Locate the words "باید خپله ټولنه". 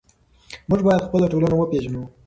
0.87-1.55